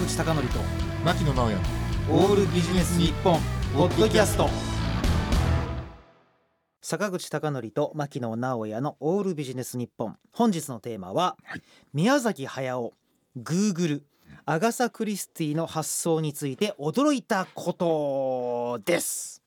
[0.00, 0.40] 口貴教と
[1.04, 1.58] 牧野直哉
[2.10, 3.38] オールビジネス日本
[3.74, 4.48] ポッドキャスト。
[6.80, 10.16] 坂口貴教と牧野直哉のオールビジネス日本。
[10.32, 11.62] 本日のテーマは、はい。
[11.92, 12.94] 宮崎駿
[13.36, 14.06] グーグル
[14.46, 19.42] アガサ・クリスティの発想について驚いたことです。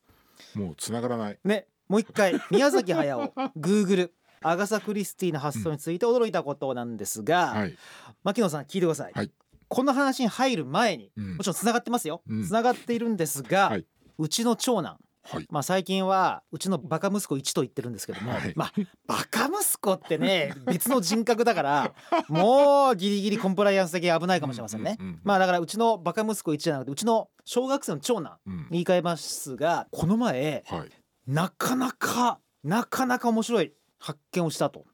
[0.54, 1.38] もう繋がらない。
[1.42, 7.76] ねもう一回宮崎駿 グーグルアガサ・クリスティの発想について驚いたことなんですが、はい、
[8.22, 9.32] 牧野さん聞いてください、はい
[9.68, 11.36] この話に入る前にうん。
[11.36, 12.22] もちろんつながってますよ。
[12.28, 12.44] うん。
[12.44, 13.86] つながっているんですが、はい。
[14.18, 15.46] うちの長男はい。
[15.50, 18.52] まあ最近はうちのバカ息子1と言ってるんですけども、はい。
[18.54, 18.72] まあ
[19.06, 21.94] バカ息子ってね別の人格だから
[22.28, 28.66] もうギリギリコンプライアンス的に危ないかもしれませんね、うんうんうんまあだからうちのバカ息子1じゃなくてうちの小学生の長男うん。
[28.70, 30.90] 言い換えますがこの前はい。
[31.26, 34.84] なかなかなかなか面白い発見をしたと。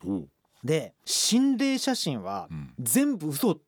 [0.63, 2.73] で心霊写真はうん。
[2.79, 3.59] 全部嘘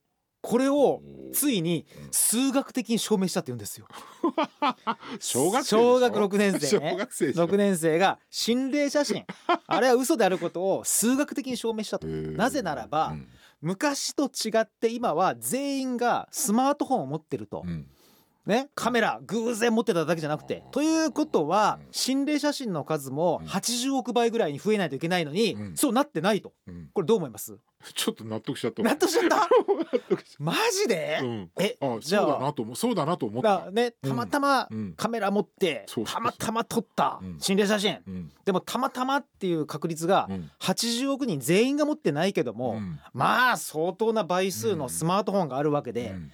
[0.42, 1.00] これを
[1.32, 3.86] ついに数学的に証明したって言うんですよ。
[5.20, 6.90] 小学生小学6年生ね。
[6.90, 9.24] 小学生でしょ6年生が心霊写真。
[9.66, 12.06] あれは嘘であることを数学的に証明したと。
[12.06, 13.28] なぜならばうん。
[13.62, 17.62] 昔と違って今は全員がスマートフォンを持ってると。
[17.64, 17.88] うん
[18.46, 20.64] ねカメラ偶然持ってただけじゃなくて。
[20.72, 23.48] ということは心霊写真の数もうん。
[23.48, 25.76] 80億倍ぐらいに増えないといけないのにうん。
[25.76, 26.52] そうなってないと。
[26.66, 26.90] うん。
[26.92, 27.56] これどう思います？
[27.94, 28.82] ちょっと納得しちゃった。
[28.82, 29.36] 納得しちゃった？
[29.36, 29.48] 納
[30.08, 31.18] 得しマジで？
[31.22, 31.50] うん。
[31.60, 32.22] えあじゃあ。
[32.22, 32.76] そうだなと思う。
[32.76, 33.64] そうだなと思った。
[33.66, 34.92] だねたまたまうん。
[34.94, 36.14] カメラ持ってそうそうそう。
[36.14, 37.38] たまたま撮ったうん。
[37.40, 37.98] 心霊写真。
[38.06, 38.32] うん。
[38.44, 40.50] でもたまたまっていう確率がうん。
[40.60, 42.98] 80億人全員が持ってないけども、うん。
[43.12, 46.32] まあ相当な倍数のスマートフォンがあるわけで、うん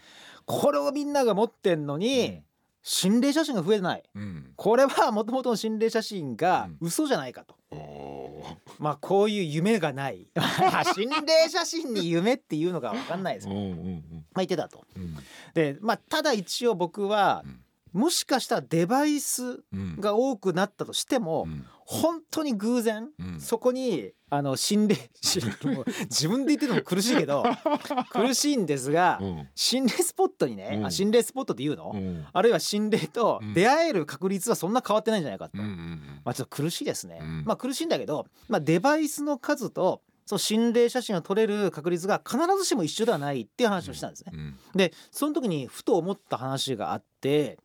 [0.49, 2.45] これをみんなが持ってんのに、うん。
[2.83, 4.03] 心霊写真が増えない。
[4.15, 4.53] うん。
[4.57, 8.57] これはもともとの心霊写真が嘘じゃないかと、あー。
[8.81, 10.27] まあこういう夢がない。
[10.95, 13.47] 心霊写真に夢っていうのが分かんないです。
[13.47, 14.03] けど、うんうんうん。
[14.33, 14.85] まあ、言ってたと。
[14.97, 15.17] うん。
[15.53, 17.61] でまあただ一応僕は、うん
[17.93, 20.01] もしかしたらデバイスうん。
[20.01, 21.65] が多くなったとしても、うん。
[21.85, 23.41] 本当に偶然、うん。
[23.41, 27.45] そこにあの心霊 自分で言ってるのも苦しいけど
[28.13, 29.49] 苦しいんですが、うん。
[29.55, 30.87] 心霊スポットにね、うん。
[30.87, 32.27] あ心霊スポットって言うの、うん。
[32.33, 33.55] あるいは心霊とうん。
[33.55, 37.45] 出会える確率はそんな変わってないんじゃないかと、まあちょっと苦しいですね、うん。
[37.47, 44.33] まあ苦しいんだけど、まあ、デバイスの数とそう心霊写真を撮れる確率が必ずしも一緒ではないっていう話をしたんですね。
[44.35, 44.59] うん。
[44.75, 47.59] でその時にふと思った話があって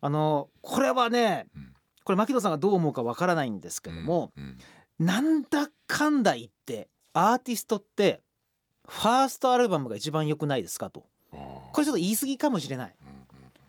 [0.00, 1.72] あのこれはねうん
[2.04, 4.58] これ牧野さんがどう思うかわからないんですけども、うん
[4.98, 8.22] なんだかんだ言ってアーティストって
[8.88, 11.04] ファーストアルバムが一番良くないですかと。
[11.30, 12.94] これちょっと言い過ぎかもしれない。
[13.00, 13.16] うん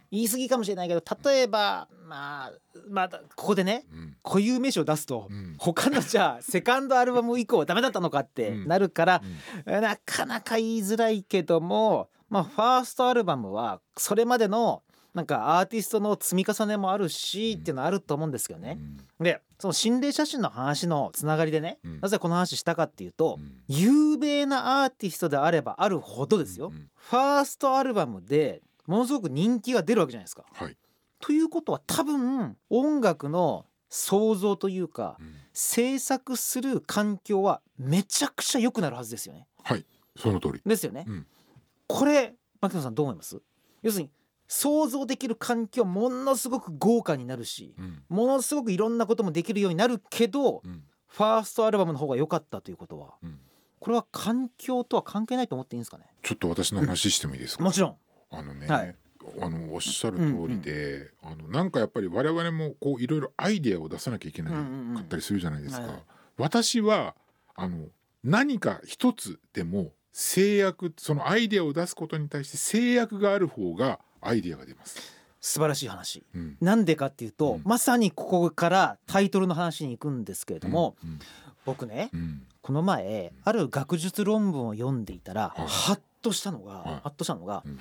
[0.10, 2.54] 言い過ぎかもしれないけど例えばまあ
[2.90, 4.16] またここでねうん。
[4.24, 5.56] 固有名詞を出すとうん。
[5.58, 8.68] 他のじゃあセカンドアルバム以降はダメだったのかってうん。
[8.68, 9.22] なるから
[9.66, 9.82] うん。
[9.82, 14.82] なかなか言いづらいけどもまあファーストアルバムはそれまでの
[15.18, 18.78] なんかアーティストの積み重ねもあるしっていうのはあると思うんですけどね。
[19.20, 22.00] でその心霊写真の話のつながりでね、うん。
[22.02, 23.64] なぜこの話したかっていうと、うん。
[23.68, 30.46] 有名なアーティストであればあるほどですよ、うんファーストアルバムでものすごく人気が出るわけじゃないですか。
[30.54, 30.78] はい。
[31.20, 35.34] ということは多分音楽の創造というかうん。
[35.52, 39.48] 制作する環境はめちゃくちゃ良くなるはずですよね。
[39.64, 39.84] はい。
[40.16, 40.62] その通り。
[40.64, 41.06] ですよね。
[41.08, 41.26] うん。
[41.88, 43.42] これ牧野さんどう思います？
[43.82, 44.12] 要するに
[44.48, 48.04] 想像できる環境ものすごく豪華になるしうん。
[48.10, 50.84] ものすごくいろんなこともできるようになるけどうん。
[51.08, 53.40] ファーストアルバムの方が良かったということはうん。
[53.80, 56.06] これは環境とは関係ないと思っていいんですかね？
[56.24, 57.64] ちょっと私の話してもいいですか？
[57.66, 57.96] もちろん。
[58.32, 58.96] あのね、はい。
[59.42, 65.82] あのおっしゃる通りで、あのなんかやっぱり我々もこういろいろアイデアを出さなきゃいけなかったりするじゃないですか。
[65.82, 66.06] うんうんうんはい。
[66.38, 67.16] 私は
[67.56, 67.88] あの
[68.24, 75.00] 何か一つでも制約そのアイデアを出すことに対して制約がある方がアイデアが出ます。
[75.40, 76.24] 素晴らしい話。
[76.36, 76.58] うん。
[76.62, 77.62] なんでかっていうと、うん。
[77.64, 81.20] まさにここからタイトルの話に行くんですけれども、うん。
[81.66, 82.44] 僕ねうん。
[82.62, 85.68] この前ある学術論文を読んでいたら、はい。
[85.68, 87.80] ハッとしたのが、はッとしたのが、うん。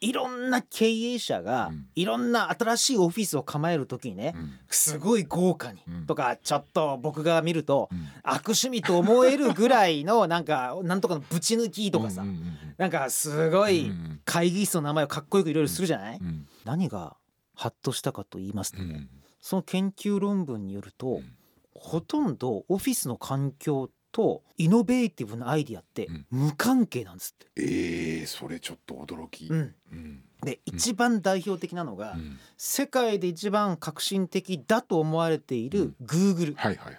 [0.00, 1.86] いろんな経営者が、うん。
[1.94, 4.52] いろんな新しいオフィスを構える時にね、うん。
[4.68, 6.06] すごい豪華に、うん。
[6.06, 8.08] とかちょっと僕が見ると、うん。
[8.22, 13.92] 悪趣味と思えるぐらいのなんかなんとかのぶち抜きとかさ、うんなんかすごうんい
[14.24, 16.46] 会議室の名前をかっこよくいろいろするじゃない、うん。
[16.64, 17.16] 何が
[17.54, 19.08] ハッとしたかと言いますとね、うん。
[19.40, 21.36] その研究論文によると、うん。
[21.74, 26.26] ほとんどオフィスの環境とイノベーティブなアイディアってうん。
[26.30, 27.50] 無関係なんですって。
[27.56, 29.48] えー、それちょっと驚き。
[29.50, 30.22] うん、うん。
[30.42, 32.38] で一番代表的なのが、うん。
[32.56, 36.96] 世界で一番革新的だと思われている Google、はいはいはいはい。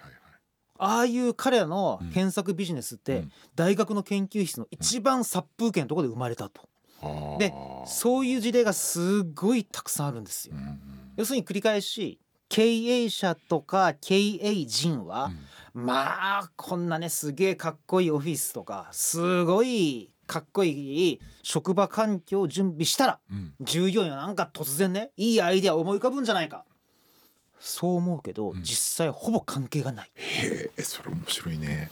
[0.78, 3.32] ああいう彼らの検索ビジネスって、うん。
[3.54, 6.68] 大学の研究室の一番殺風景のところで生まれたと。
[7.38, 7.52] で
[7.86, 10.56] そういう事例がすごいたくさんあるんですよ。
[10.56, 10.80] うんうん
[11.16, 15.30] 要するに繰り返し経営者とか経営陣は、
[15.76, 23.52] まあこんなねすげえかっこいいオフィスとかすごいかっこいい職場環境を準備したらうん。
[23.60, 26.64] 従業員はなんか突然ねいいアイデアを思い浮かぶんじゃないか。
[27.60, 28.62] そう思うけど、うん。
[28.62, 30.10] 実際ほぼ関係がない。
[30.14, 31.90] へえそれ面白いね。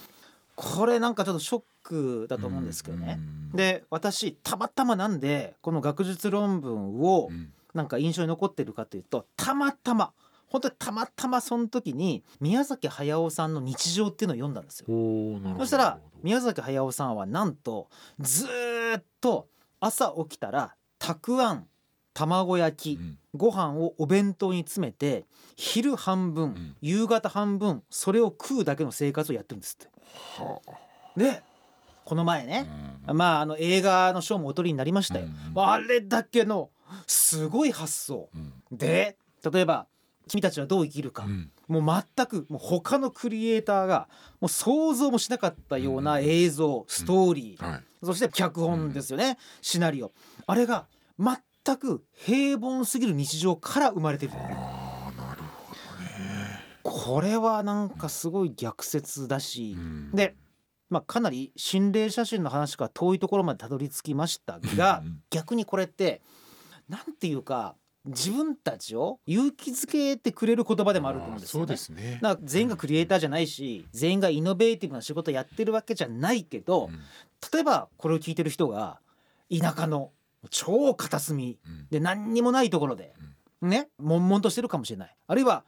[0.55, 3.19] これなんかちょっとショックだと思うんですけどね。
[3.19, 3.55] うん。
[3.55, 7.51] で私たまたまなんでこの学術論文をうん。
[7.75, 10.13] なんか印象に残ってるかというとたまたま
[10.47, 14.85] 本当にたまたまその時に宮崎駿さんの日常っていうのを読んだんですよ。
[15.57, 17.89] そしたら宮崎駿さんはなんと
[18.19, 19.47] ずーっと
[19.79, 21.67] 朝起きたらたくあん
[22.13, 23.17] 卵焼きうん。
[23.35, 25.25] ご飯をお弁当に詰めて
[25.57, 26.75] 昼半分、ん。
[26.81, 29.91] 夕方半分それを食うだけの生活をやってるんですって。
[30.41, 30.61] は
[31.17, 31.43] で
[32.05, 32.69] この前あね、
[33.07, 35.25] うんまああの映画の賞もお取りになりましたよ。
[35.25, 35.61] うん。
[35.61, 36.69] あれだけの
[37.07, 38.29] すごい発想。
[38.33, 38.53] うん。
[38.71, 39.17] で
[39.51, 39.87] 例えば
[40.27, 41.51] 「君たちはどう生きるか」うん。
[41.67, 44.07] もう全くもう他のクリエイターが
[44.39, 47.83] もう想像もしなかったような映像、ストーリー、はい。
[48.03, 50.11] そして脚本ですよね、シナリオ。
[50.45, 50.87] あれが
[51.17, 54.33] 全く平凡すぎる日常から生まれてる。
[54.35, 56.63] ああなるほどね。
[56.83, 60.11] これはなんかすごい逆説だし、うん。
[60.11, 60.35] で、
[60.89, 65.23] まあ、かなり心霊写真の話から遠いところまでたどり着きましたがうん。
[65.31, 66.21] 逆にこれって
[66.87, 71.67] なんていうか自分たちを勇気づけてくれる言葉でもあると思うんですよね。
[71.67, 72.19] そうですね。
[72.21, 76.99] だから全員がクリエイターじゃないし全員がイノベーティブな仕事やってるわけじゃないけどうん。
[77.53, 78.99] 例えばこれを聞いてる人が
[79.51, 80.11] 田舎の
[80.49, 81.87] 超片隅うん。
[81.89, 83.13] で何にもないところで
[83.61, 85.15] ね悶々としてるかもしれない。
[85.27, 85.63] あるいは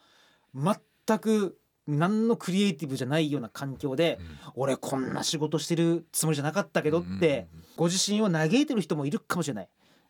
[0.54, 1.58] 全く
[1.88, 4.20] 何のクリエイティブじゃないような環境で
[4.56, 7.48] 俺こんな仕事してるつもりじゃなかったけどって
[7.78, 9.70] ご自身を嘆いてる人もいるかもしれない。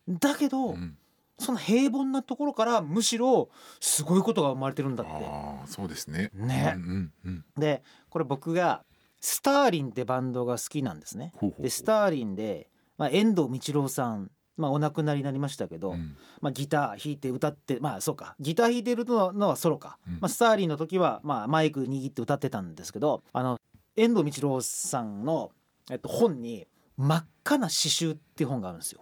[0.09, 0.97] だけうんどうん
[1.39, 3.49] その平凡なところからむしろ
[3.79, 5.11] すごいことが生まれてるんだって。
[5.13, 6.31] ああそうですね。
[6.33, 6.73] ね。
[6.75, 7.45] うんうんうん。
[7.57, 8.83] でこれ僕が
[9.21, 11.31] スターリンってバンドが好きなんですね。
[11.35, 11.63] ほうほうほう。
[11.63, 16.15] でスターリンで、まあ、遠藤道郎さん、まあ、お亡くなりになりましたけど、うん。
[16.41, 18.35] まあ、ギター弾いて歌ってまあそうか。
[18.39, 23.59] ギター弾いてるののはソロか、うんまあ、スターリンの時は、まあ、マイク握って歌ってたんですけどあの
[23.95, 25.51] 遠藤道郎さんの、
[25.91, 26.67] えっと、本に
[26.97, 29.01] 「真っ赤な詩集」っていう本があるんですよ。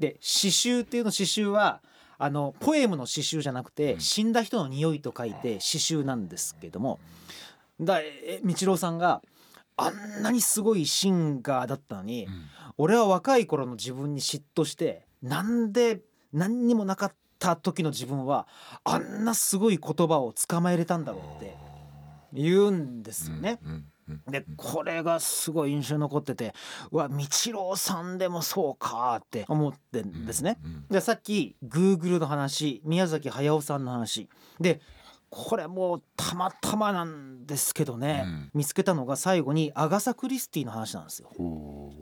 [0.00, 1.82] ほで詩集っていうの詩集は
[2.18, 4.00] あのポエムの詩集じゃなくて、うん。
[4.00, 6.98] 死んだ人の匂いと書いて詩集なんですけども。
[7.80, 9.22] だえ道郎さんが
[9.76, 12.44] あんなにすごいシンガーだったのに、ううん。
[12.76, 16.00] 俺は若い頃の自分に嫉妬してなんで
[16.32, 18.46] 何にもなかった時の自分は
[18.84, 21.56] あんなすごい言葉を捕まえれたんだろうって
[22.32, 23.58] 言うんですよね。
[23.62, 23.84] うんうんうん
[24.28, 26.54] でこれがすごい印象に残ってて
[26.90, 27.16] うわ道
[27.52, 30.58] 郎さんでもそうかって思ってんですね。
[30.64, 34.28] うんでさっき Google の話宮崎駿さんの話。
[34.60, 34.80] で
[35.30, 38.50] これもうたまたまなんですけどね、うん。
[38.52, 41.30] 見つけたのが最後にアガサ・クリスティの話なんですよ。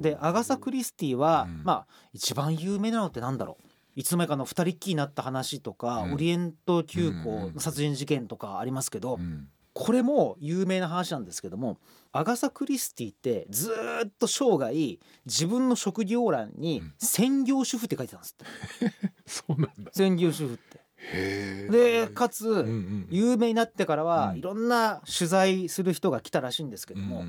[0.00, 1.62] でアガサ・クリスティは、うん。
[1.62, 3.64] まあ一番有名なのってなんだろう。
[3.96, 6.14] いつの間にかの二人っきりになった話とか、うん。
[6.14, 9.48] オリエント急うん行の殺人事件とかありますけど、うん
[9.80, 11.78] これも有名な話なんですけども
[12.10, 16.94] アガサ・クリスティってずーっと生涯自分の職業欄にうん。
[16.98, 19.12] 専業主婦って書いてたんですって。
[19.24, 19.92] そうなんだ。
[19.92, 21.68] 専業主婦って。
[21.70, 24.38] でかつ、うんうん有名になってからは、うん。
[24.38, 27.26] いろんな取材する人が来たらしいんですけども、うん。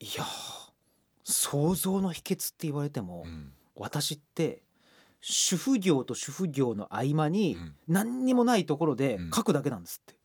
[0.00, 0.26] いやー
[1.22, 3.52] 想像の秘訣って言われても、うん。
[3.74, 4.62] 私って
[5.22, 7.74] 主婦業と主婦業の合間にうん。
[7.88, 9.30] 何にもないところでうん。
[9.30, 10.23] 書くだけなんですって。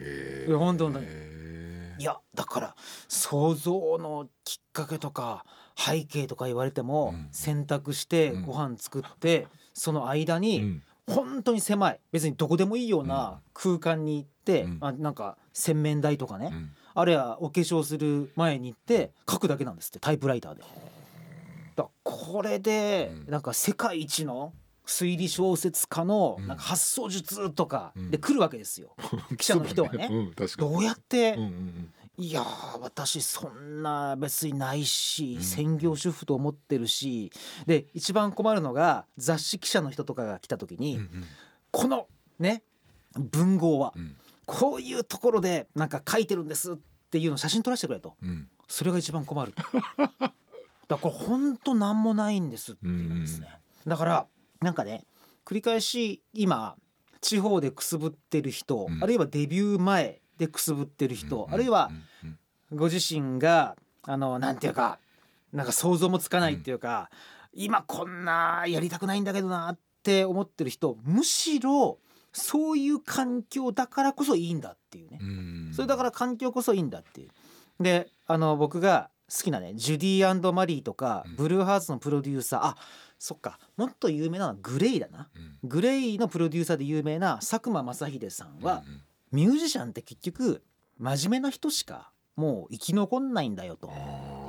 [0.00, 0.98] へいや本当に。
[1.00, 2.76] へいやだから
[3.08, 5.44] 想像のきっかけとか
[5.76, 7.28] 背景とか言われても、うん。
[7.32, 8.42] 洗濯してうん。
[8.42, 10.82] ご飯作って、その間えに、うん。
[11.08, 14.78] 本当に狭い別にどこでもいいような空間に行って、うん。
[14.80, 16.70] まあ、なんか洗面台とかね、うん。
[16.94, 20.62] あるいはお化粧する前に行って書くだけなんですってタイプライターで。
[21.74, 23.30] だこれでうん。
[23.30, 24.52] なんか世界一の
[24.86, 26.46] 推理小説家のうん。
[26.46, 28.10] なんか発想術とかうん。
[28.10, 28.96] で来るわけですよ。
[29.38, 30.08] 記者の人はね。
[30.08, 35.42] そうんどうやって、うんうんいやー私そんな別にないし、うん。
[35.42, 37.32] 専業主婦と思ってるし
[37.66, 41.24] で一番困るのが雑誌記者の人とかが来た時に、うんうん。
[41.70, 42.08] この
[42.38, 42.62] ね
[43.16, 44.16] 文豪はうん。
[44.44, 46.76] こういうところでなんか書いてるんですっ
[47.10, 48.14] ていうのを写真撮らせてくれと。
[48.22, 48.48] うん。
[48.68, 49.54] それが一番困る。
[49.54, 50.32] だか
[50.88, 53.48] らこれほんと何もないんですっていうんですね、
[53.86, 54.26] だから
[54.62, 55.04] なんかね
[55.44, 56.76] 繰り返し今
[57.20, 59.02] 地方でくすぶってる人、うん。
[59.02, 62.28] あるいはデビュー前でくすぶってる人、うんあるいはうん。
[62.28, 62.38] うん
[62.74, 64.98] ご自身があのなんていうか
[65.52, 67.10] なんか想像もつかないっていうか、
[67.52, 71.98] 今こんなやりたくないんだけどなって思ってる人むしろ
[72.32, 75.70] そういう環境だからこそいいんだっていうね、うん。
[75.74, 77.28] それだから環境こそいいんだっていう。
[77.82, 81.36] であの僕が好きなねジュディマリーとかうん。
[81.36, 82.60] ブルーハーツのプロデューサー。
[82.62, 82.76] あ
[83.18, 83.58] そっか。
[83.76, 85.28] もっと有名なのはグレイだな。
[85.62, 85.68] うん。
[85.68, 89.00] グレイのプロデューサーで有名な佐久間正秀さんはうん
[89.32, 90.62] ミュージシャンって結局
[90.98, 93.90] 真面目な人しかもう生き残んないんだよと。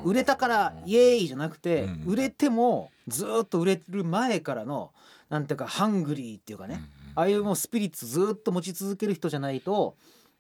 [0.03, 4.91] 売れたからイエーイじゃなくてうん売れてもずーっと売れる前からの
[5.29, 9.95] なんていうかハングリーっていうかねうんああいうもうスピリッツずーっと持ち続ける人じゃないと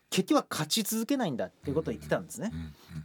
[0.09, 2.51] 結局は勝ち続けないんだっていうことを言ってたんですね。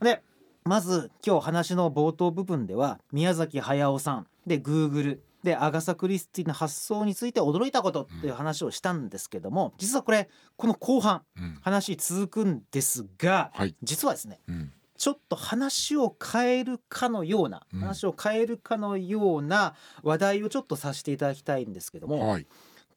[0.03, 0.23] で
[0.69, 11.59] まず今日話の冒頭部分では宮崎駿さんで Google でアガサ・クリスティの発想について驚いたことっていう話をしたんですけども実はこれこの後半うん。
[11.63, 13.75] 話続くんですがはい。
[13.83, 14.73] 実はですねうん。
[14.99, 17.81] ちょっと話を変えるかのようなうん。
[17.81, 22.47] 話を変えるかのような話題をちょっとさせていただきたいんですけどもはい。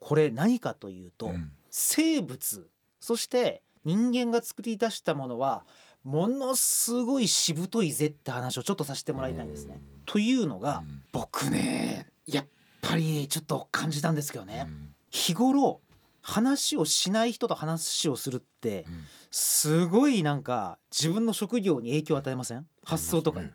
[0.02, 1.52] これ何かというとうん。
[1.70, 2.68] 生物
[3.00, 5.64] そして人間が作り出したものは
[6.04, 9.80] ものすごいしぶといぜって話をちょっとさせてもらいたいんですね。
[10.06, 11.04] というのがうん。
[11.12, 12.48] 僕ねやっ
[12.82, 14.66] ぱりちょっと感じたんですけどね。
[14.68, 14.96] うん。
[15.12, 15.82] 日頃
[16.22, 19.04] 話をしない人と話をするってうん。
[19.30, 22.66] すごいなんか自分の職業に影響を与えません？
[22.84, 23.50] 発想とかに。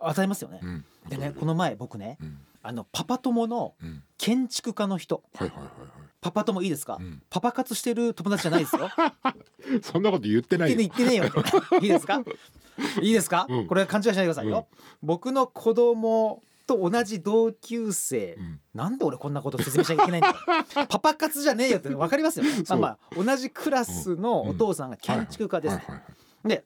[0.00, 0.60] 与えますよね。
[0.62, 0.66] う。
[0.66, 0.84] ん。
[1.08, 2.38] でねこの前僕ねうん。
[2.62, 4.02] あのパパ友のうん。
[4.18, 5.22] 建築家の人。
[5.34, 5.68] はいはいはい
[6.20, 7.22] パパ友いいですか、はいうん。
[7.30, 8.90] パパ活してる友達じゃないですよ。
[9.82, 11.80] そんなこと言ってない言ってねよ言ってねえよ。
[11.80, 12.22] いいですか？
[13.02, 13.66] いいですか、うん。
[13.66, 14.66] これ勘違いしないでくださいよ。
[15.02, 18.60] 僕の子供と同じ同級生、うん。
[18.74, 22.44] なんで俺こんなこと説明しなきゃいけないんだよ パパ活じゃねえよって分かりますよ。
[22.44, 22.50] ね。
[22.68, 25.78] まあまあ同じクラスのお父さんが建築家です。
[26.44, 26.64] で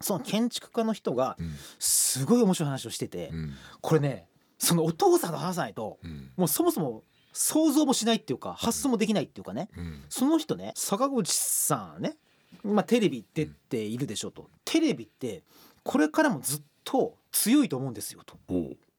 [0.00, 1.54] その建築家の人がうん。
[1.78, 3.54] すごい面白い話をしてて、うん。
[3.80, 4.28] これね
[4.58, 6.32] そのお父さんと話さないとうん。
[6.36, 7.04] もうそもそも
[7.38, 9.68] 想像もしないっていうか発想もできないっていうかね。
[9.76, 10.02] うん。
[10.08, 12.16] その人ね坂口さんね、
[12.64, 15.42] まあ、テレビ出ているでしょうとテレビって
[15.84, 18.38] これからもずっと強いと思うんですよと。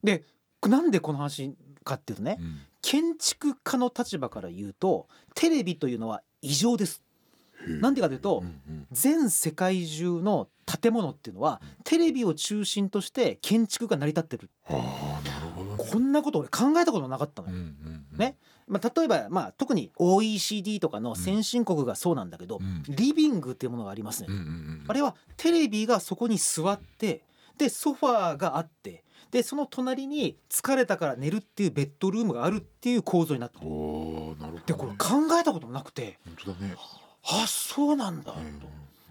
[0.04, 0.24] で
[0.68, 2.60] なんでこの話かっていうとねうん。
[2.84, 7.02] 建築家の立場から言うとテレビというのは異常です。
[7.68, 8.50] なんでかというとうんう
[8.82, 8.88] ん。
[8.92, 14.50] 全世界中の建物っていうのはテレビを中心として建築が成り立ってる
[15.92, 17.56] こんなこと俺考えたことなかったのよ。
[18.14, 18.38] ね。
[18.68, 22.84] まあ、例えば、まあ、特に OECD とかの先進国がそうなんだけど、うん。
[22.90, 24.30] リビングっていうものがありますね、
[24.88, 27.24] あれはテレビがそこに座って
[27.58, 33.66] でソファーがあってでその隣に疲れたから寝るっていうベッドルームがあるっていう構造になってる。
[33.66, 34.62] なるほどね。
[34.66, 36.20] でこれ考えたことなくて。
[36.26, 36.76] 本当だね。
[37.24, 38.40] あそうなんだと。
[38.40, 38.44] う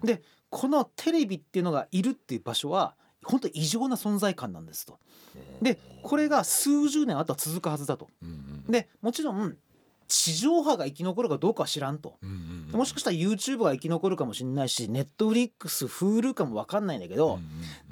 [0.03, 0.05] ん。
[0.05, 2.95] でこのテレビっていうのがいるっていう場所は
[3.27, 4.99] 本当異常な存在感なんですと。
[5.61, 8.09] でこれが数十年あとは続くはずだと。
[8.69, 9.57] でもちろん
[10.07, 12.17] 地上波が生き残るかどうかは知らんと。
[12.71, 17.39] もしかしたら YouTube が生き残るかもしれないし Netflix、Hulu かも分かんないんだけど、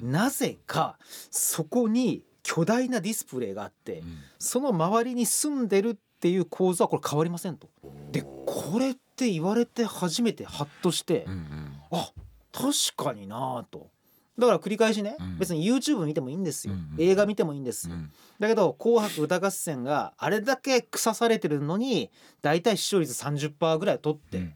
[0.00, 0.98] うんなぜか
[1.30, 4.18] そこに巨大なディスプレイがあってうん。
[4.38, 7.68] その周りに住んでるっていう構造はこれ変わりませんと。
[7.84, 11.72] うんでこれって言われて初めてハッとして、うんうん。
[11.90, 12.10] あ
[12.52, 13.90] 確かになぁと。
[14.38, 15.38] だから繰り返しね、うん。
[15.38, 18.12] 別に YouTube 見てもいいんですよ、うんうん映画見てもいいんですよ、うん。
[18.38, 22.10] だけど「紅白歌合戦」があれだけ腐されてるのに
[22.42, 24.54] 大体視聴率30%ぐらい取って、うんうん。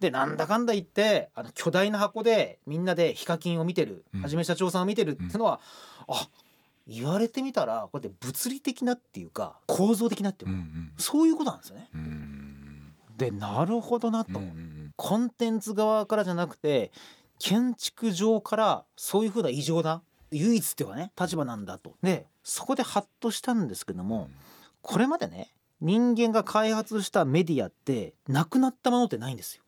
[0.00, 4.22] でなんだかんだ言ってあの巨大な箱でみんなでヒカキンを見てる、うん。
[4.22, 5.60] はじめ社長さんを見てるっていうのは、
[6.08, 6.28] あ
[6.86, 11.88] 言われてみたらこうやって物理的なっていうか構造的なっていうか、うんうんそういうことなんですよね。
[11.94, 12.92] うん。
[13.16, 14.92] でなるほどなと、うんうん。
[14.96, 16.92] コンテンツ側からじゃなくて
[17.42, 21.96] 建築上からそういうふうな異常な唯一っていうかね立場なんだと。
[22.00, 24.30] でそこでハッとしたんですけども
[24.80, 29.62] これまでね人間が開発したメディアってなくなったものってないんですよ。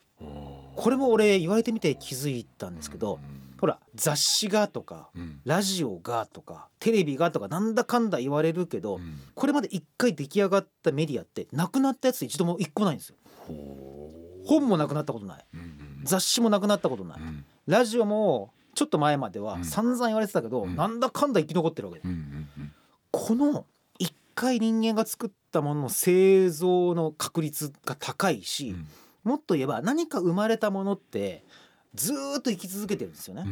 [0.76, 3.18] これも俺言われてみて気づいたんですけど、
[3.60, 5.40] ほら雑誌がとかうん。
[5.44, 9.18] ラジオがとかテレビがとかなんだかんだ言われるけど、うん。
[9.34, 13.16] これまで一回出来上がったメディアってなくなったやつ一度も一個ないんですよ。
[14.44, 15.44] 本もなくなったことない
[16.04, 17.20] 雑誌もなくなったことない。
[17.20, 17.44] うん。
[17.66, 19.64] ラジオもちょっと前まではうん。
[19.64, 20.76] 散々言われてたけど、うん。
[20.76, 22.00] なんだかんだ生き残ってるわけ。
[22.00, 22.08] で、
[23.10, 23.66] この
[23.98, 28.86] 一回人間が作ったものの製造の確率が高いし、うん。
[29.24, 31.44] もっと言えば何か生まれたものって
[31.94, 33.46] ずーっと生き続けてるんですよね。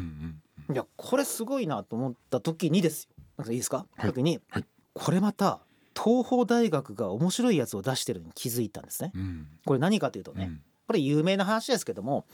[0.71, 3.05] いやこれすごいなと思った時にです。
[3.05, 3.25] よ。
[3.39, 4.07] なんかいいですか、はい。
[4.07, 4.65] 時に、はい。
[4.95, 5.61] これまた
[5.97, 9.13] 東邦大学が面白いやつを出してるのに気づいたんですね。
[9.15, 9.47] うん。
[9.65, 12.27] これ何かというとね、うんこれ有名な話ですけども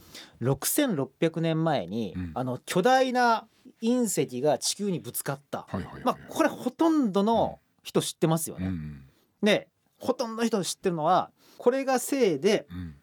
[0.43, 2.33] 6600年前に、うん。
[2.35, 3.47] あの巨大な
[3.81, 5.69] 隕石が地球にぶつかった、
[6.03, 8.67] まあ、これほとんどの人知ってますよね。
[8.67, 9.05] うん
[9.41, 9.69] で
[10.01, 12.95] ほとんどの人知ってるのはこれがせいでうん。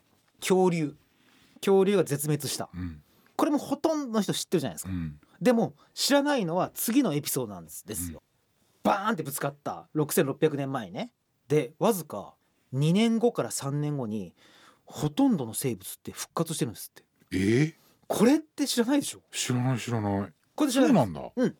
[0.42, 0.96] 恐竜。
[1.62, 2.70] 恐竜が絶滅した。
[2.74, 3.02] うん。
[3.38, 4.92] これもほとんどの人知ってるじゃないですか。
[4.92, 5.18] うん。
[5.42, 8.22] でも知らないのは次のエピソードなんですですよ。
[8.84, 11.12] バーンってぶつかった6600年前にね。
[11.48, 12.36] でわずか
[12.74, 14.34] 2年後から3年後に
[14.86, 17.04] ほとんどの生物って復活してるんですって。
[17.32, 17.38] え？
[17.38, 17.74] ー、
[18.08, 19.20] これって知らないでしょ？
[19.32, 20.34] 知らない知らない。
[20.56, 21.32] これ知らなそうないんだ。
[21.36, 21.56] うん。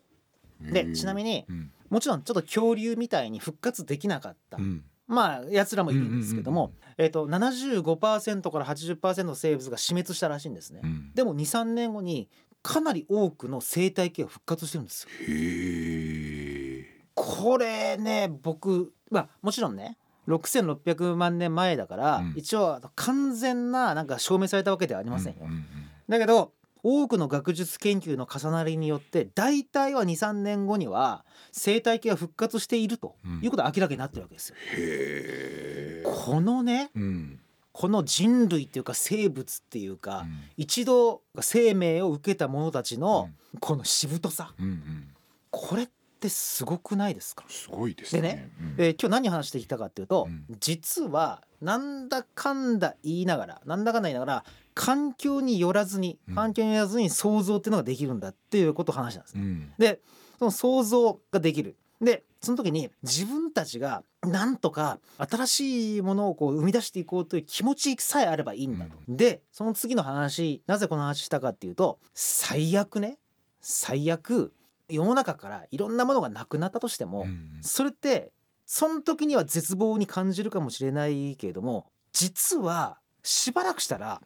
[0.68, 1.72] へでーちなみにうん。
[1.90, 4.84] もちろんちょっと恐竜みたいに復活できなかった、うん。
[5.08, 10.82] まあやつらもいるんですけども、えー、と75%から80%の生物が死滅したらしいんですね。
[10.84, 11.12] うん。
[11.14, 12.30] でも23年後に
[12.64, 15.10] かなり多くの生態系が復活してるんですよ。
[15.28, 22.34] へえこれね僕まあもちろんね6600万年前だから、うん。
[22.36, 25.40] 一応完全ななんか証明されたわけではありませんよ。
[25.44, 25.66] うんうん
[26.08, 26.54] だけど
[26.88, 33.40] 多くの学術研究の重なりによって大体は23年後には生態系が復活しているとうん。
[33.42, 34.56] いうことが明らかになってるわけですよ。
[34.78, 36.04] へえ。
[36.06, 37.40] このねうん。
[37.72, 40.40] この人類っていうか生物っていうか、うん。
[40.58, 43.30] 一度生命を受けた者たちの
[43.60, 44.54] このしぶとさ。
[44.60, 45.08] うんうん。
[45.50, 45.90] これっ
[46.26, 47.46] てすごくないですか？
[47.48, 48.22] すごいですね。
[48.22, 48.76] でねうん。
[48.76, 50.46] で今日何話してきたかっていうと、うん。
[50.60, 56.36] 実はなんだかんだ言いながらなんだかんだ言いながら環境によらずにうん。
[56.36, 59.36] 環境によらずに想像っていうのができるんだっていうことを話したんです。
[59.36, 59.72] うん。
[59.78, 60.00] で
[60.40, 61.76] その想像ができる。
[62.02, 68.92] でその時に自分たちがなんとか新しいものをこう生み出していこうという気持ちさえあればいいんだと。
[69.08, 73.18] でその次の話なぜこの話したかっていうと最悪ね。
[73.62, 74.54] 最悪
[74.90, 78.32] 世の中からいろんなものがなくなったとしても、うんそれって
[78.66, 84.22] その時には絶望に感じるかもしれないけれども実はしばらくしたら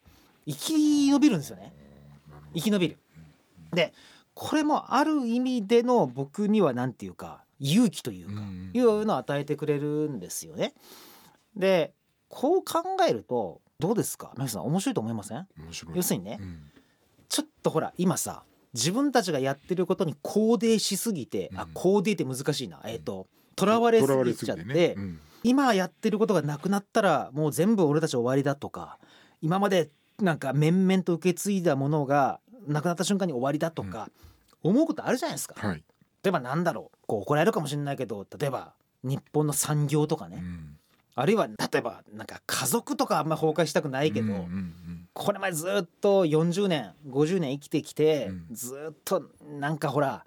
[0.47, 1.73] 生き延びるんですよね。
[2.53, 2.97] 生き延びる。
[3.73, 3.93] で
[4.33, 10.73] これもある意味での僕には何て言うか勇気というか、うんいうのを与えてくれるんですよね。
[11.55, 11.93] で
[12.29, 14.31] こう考えるとどうですか？
[14.37, 15.47] 皆さん面白いと思いません？
[15.57, 15.97] 面白い。
[15.97, 16.59] 要するにね、うん。
[17.27, 21.69] ちょっとほら今さ自分たちがやってることに肯定しすぎて、あうん。
[21.71, 24.93] 肯定って難しいな、えっ、ととらわれすぎちゃって、ね。
[24.97, 25.19] うん。
[25.43, 28.97] 今やってることがなくなったらもう全部俺たち終わりだとか
[29.41, 34.09] 今までなんか面々と受け継いだものがなくなった瞬間に終わりだとか、
[34.63, 35.55] 思うことあるじゃないですか。
[35.57, 35.83] はい。
[36.23, 36.97] 例えばなんだろう。
[37.07, 40.78] こう怒られるかもしれないけど例えば日本の産業とかね、うん
[41.19, 44.73] あるいは例えばなんか家族とかあんま崩壊したくないけど、うんうん
[45.11, 48.45] これまでずっと40年50年生きてきて、うん。
[48.51, 49.23] ずっと
[49.59, 50.23] なんかほら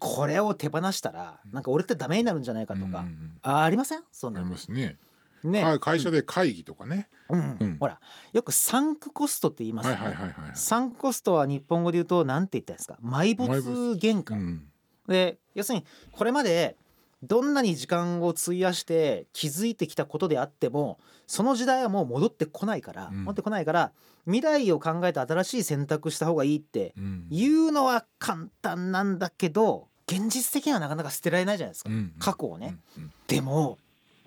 [0.00, 3.38] これを手放したらなんか俺ってダメになるんじゃないかとか、うんうんうん。
[3.42, 4.00] あありません？
[4.12, 4.96] そんありますね。
[5.44, 7.08] ね、はい会社で会議とかね。
[7.30, 7.56] うん。
[7.58, 7.76] うん。
[7.78, 8.00] ほら
[8.34, 12.98] よくサンクコストって言いますはよね、いはいはいはいサンクコストは日本語で言うと何て言ったんですか？
[13.02, 14.64] 埋没原価、うん。
[15.06, 16.76] で要するにこれまで
[17.22, 23.24] どんなに時間を費やして気づいてきたことであってもその時代はもう戻ってこないから、うん。
[23.24, 23.92] 戻ってこないから
[24.24, 27.26] 未来を考えて新しい選択した方がいいってうん。
[27.30, 32.12] 言うのは簡単なんだけど現実的にはなかなか捨てられないじゃないですか、うん。
[32.18, 33.02] 過去をね、うん。
[33.04, 33.12] うん。
[33.26, 33.78] でも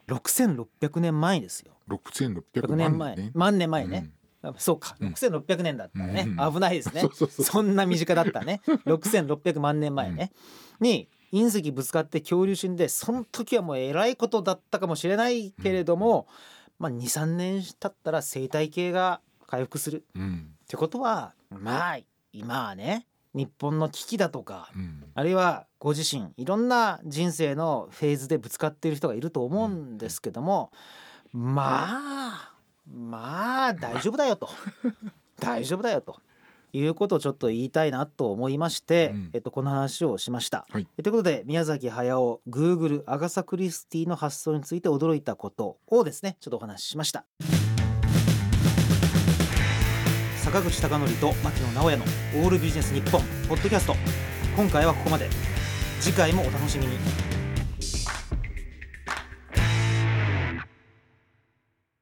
[0.07, 1.73] 6600年前ですよ。
[1.89, 3.31] 6600 100万年前、ね。
[3.33, 4.09] 万年前ね、
[4.57, 4.95] そうか。
[4.99, 5.09] うん。
[5.13, 6.53] 6600年だったらね、うん。
[6.53, 7.03] 危ないですね。
[7.29, 8.61] そんな身近だったらね。
[8.85, 10.31] 6600万年前ね、
[10.79, 16.27] に隕石ぶつかって恐竜死んでその時はもうえらいことだったかもしれないけれども、
[16.77, 20.03] まあ23年経ったら生態系が回復する。
[20.15, 20.53] うん。
[20.63, 21.99] ってことはまあ
[22.33, 25.03] 今はね日本の危機だとかうん。
[25.13, 30.71] あるいはご自身いろんな人生のフェーズでぶつかっている人がいると思うんですけども、
[31.31, 32.53] まあ
[32.87, 34.49] まあ大丈夫だよと。
[35.39, 36.19] 大丈夫だよと
[36.73, 39.29] いうことをちょっと言いたいなと思いまして、うん。
[39.33, 40.65] えっと、この話をしました。
[40.69, 40.85] はい。
[40.85, 47.25] ということで宮崎駿 Google アガサ・クリスティの発想について驚いたことをですねちょっとお話ししました。
[50.37, 52.03] 坂口孝則と牧野直哉の
[52.43, 53.95] 「オールビジネス日本ポッドキャスト。
[54.55, 55.29] 今回はここまで。
[56.01, 56.97] 次回もお楽しみに